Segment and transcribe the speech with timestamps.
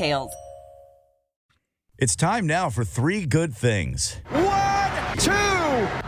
[0.00, 0.32] details.
[1.98, 4.16] It's time now for three good things.
[4.30, 5.30] One, two,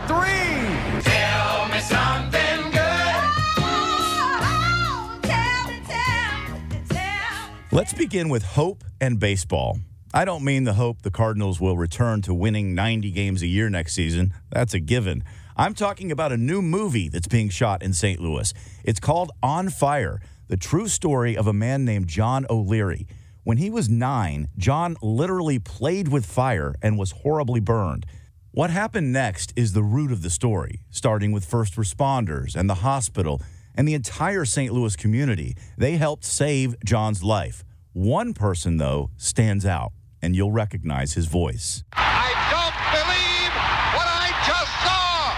[0.07, 1.01] three.
[1.01, 3.23] Tell me something good.
[3.59, 7.49] Oh, tell me, tell me, tell.
[7.71, 9.77] Let's begin with hope and baseball.
[10.15, 13.69] I don't mean the hope the Cardinals will return to winning 90 games a year
[13.69, 14.33] next season.
[14.51, 15.23] That's a given.
[15.55, 18.19] I'm talking about a new movie that's being shot in St.
[18.19, 18.53] Louis.
[18.83, 23.07] It's called On Fire, the true story of a man named John O'Leary.
[23.45, 28.05] When he was nine, John literally played with fire and was horribly burned.
[28.51, 32.75] What happened next is the root of the story, starting with first responders and the
[32.75, 33.41] hospital
[33.75, 34.71] and the entire St.
[34.71, 35.57] Louis community.
[35.77, 37.65] They helped save John's life.
[37.91, 39.91] One person, though, stands out,
[40.21, 41.83] and you'll recognize his voice.
[41.91, 43.51] I don't believe
[43.91, 45.35] what I just saw!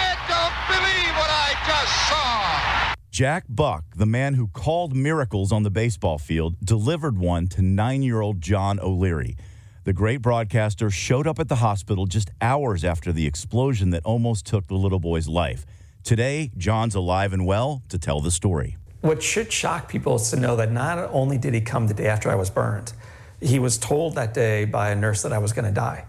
[0.00, 2.94] I don't believe what I just saw!
[3.16, 8.02] Jack Buck, the man who called miracles on the baseball field, delivered one to nine
[8.02, 9.36] year old John O'Leary.
[9.84, 14.44] The great broadcaster showed up at the hospital just hours after the explosion that almost
[14.44, 15.64] took the little boy's life.
[16.04, 18.76] Today, John's alive and well to tell the story.
[19.00, 22.08] What should shock people is to know that not only did he come the day
[22.08, 22.92] after I was burned,
[23.40, 26.04] he was told that day by a nurse that I was going to die.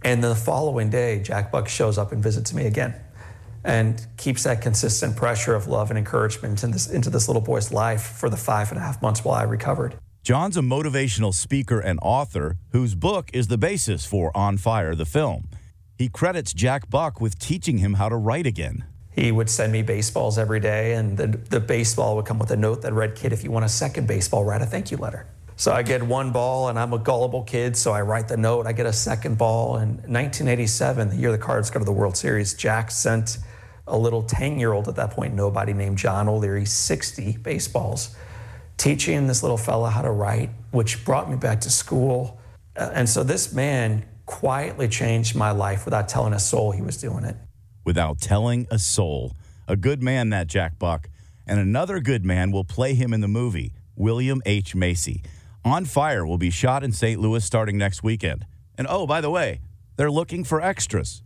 [0.00, 2.94] And the following day, Jack Buck shows up and visits me again
[3.64, 7.72] and keeps that consistent pressure of love and encouragement into this, into this little boy's
[7.72, 9.96] life for the five and a half months while I recovered.
[10.22, 15.04] John's a motivational speaker and author whose book is the basis for On Fire, the
[15.04, 15.48] film.
[15.96, 18.84] He credits Jack Buck with teaching him how to write again.
[19.12, 22.56] He would send me baseballs every day, and the, the baseball would come with a
[22.56, 25.26] note that read, Kid, if you want a second baseball, write a thank you letter.
[25.56, 28.66] So I get one ball, and I'm a gullible kid, so I write the note.
[28.66, 29.76] I get a second ball.
[29.76, 33.38] In 1987, the year the Cards go to the World Series, Jack sent
[33.86, 38.16] a little 10 year old at that point, nobody named John O'Leary, 60 baseballs,
[38.76, 42.40] teaching this little fella how to write, which brought me back to school.
[42.76, 46.96] Uh, and so this man quietly changed my life without telling a soul he was
[46.96, 47.36] doing it.
[47.84, 49.32] Without telling a soul.
[49.68, 51.08] A good man, that Jack Buck.
[51.46, 54.74] And another good man will play him in the movie, William H.
[54.74, 55.22] Macy.
[55.64, 57.20] On Fire will be shot in St.
[57.20, 58.46] Louis starting next weekend.
[58.76, 59.60] And oh, by the way,
[59.96, 61.22] they're looking for extras.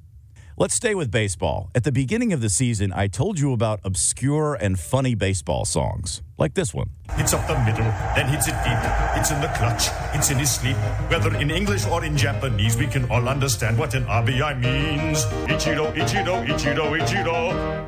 [0.61, 1.71] Let's stay with baseball.
[1.73, 6.21] At the beginning of the season, I told you about obscure and funny baseball songs,
[6.37, 6.91] like this one.
[7.11, 7.85] It's up the middle,
[8.17, 8.81] then hits it deep.
[9.15, 9.87] It's in the clutch,
[10.17, 10.75] it's in his sleep.
[11.11, 15.27] Whether in English or in Japanese, we can all understand what an RBI means.
[15.47, 17.87] Ichiro, Ichiro, Ichiro, Ichiro.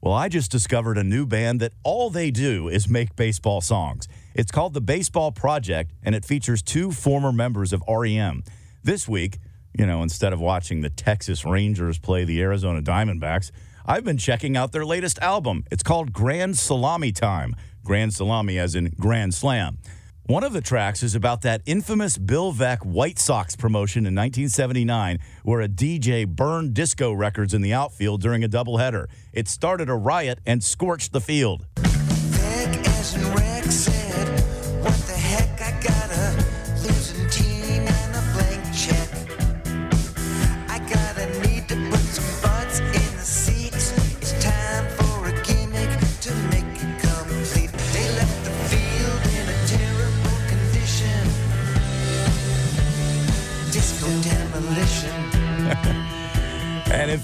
[0.00, 4.08] Well, I just discovered a new band that all they do is make baseball songs.
[4.34, 8.44] It's called the Baseball Project, and it features two former members of REM.
[8.82, 9.40] This week,
[9.78, 13.50] you know, instead of watching the Texas Rangers play the Arizona Diamondbacks,
[13.84, 15.64] I've been checking out their latest album.
[15.70, 17.54] It's called Grand Salami Time.
[17.84, 19.78] Grand Salami, as in Grand Slam.
[20.24, 25.20] One of the tracks is about that infamous Bill Veeck White Sox promotion in 1979,
[25.44, 29.06] where a DJ burned disco records in the outfield during a doubleheader.
[29.32, 31.66] It started a riot and scorched the field.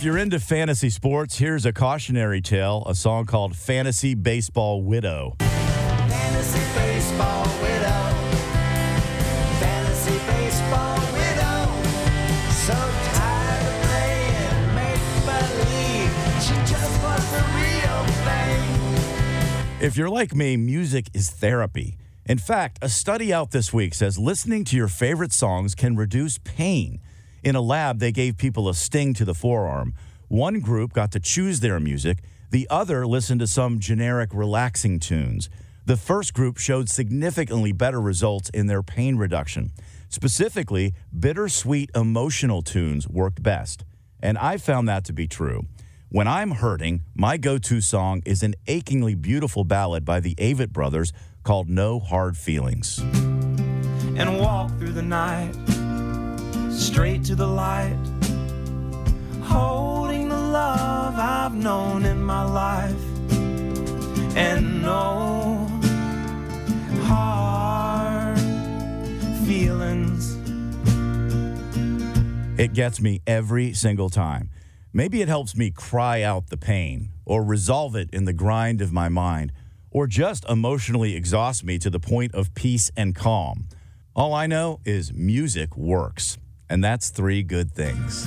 [0.02, 5.36] If you're into fantasy sports, here's a cautionary tale a song called Fantasy Baseball Widow.
[5.38, 8.02] Fantasy Baseball Widow.
[9.60, 11.70] Fantasy Baseball Widow.
[12.50, 12.74] So
[13.14, 16.10] tired of playing make believe.
[16.42, 17.00] She just
[17.54, 19.86] real thing.
[19.86, 21.96] If you're like me, music is therapy.
[22.26, 26.38] In fact, a study out this week says listening to your favorite songs can reduce
[26.38, 26.98] pain.
[27.42, 29.94] In a lab, they gave people a sting to the forearm.
[30.28, 32.18] One group got to choose their music,
[32.50, 35.50] the other listened to some generic relaxing tunes.
[35.84, 39.72] The first group showed significantly better results in their pain reduction.
[40.08, 43.84] Specifically, bittersweet emotional tunes worked best.
[44.20, 45.66] And I found that to be true.
[46.10, 50.70] When I'm hurting, my go to song is an achingly beautiful ballad by the Avett
[50.70, 51.12] Brothers
[51.42, 53.00] called No Hard Feelings.
[54.14, 55.56] and walk through the night
[56.72, 57.96] straight to the light
[59.42, 63.04] holding the love I've known in my life
[64.36, 65.68] and no
[67.04, 68.38] hard
[69.46, 70.38] feelings
[72.58, 74.50] It gets me every single time.
[74.92, 78.92] Maybe it helps me cry out the pain or resolve it in the grind of
[78.92, 79.52] my mind
[79.90, 83.68] or just emotionally exhaust me to the point of peace and calm.
[84.14, 86.38] All I know is music works,
[86.72, 88.26] and that's three good things.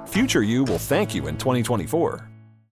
[0.11, 2.30] Future you will thank you in 2024.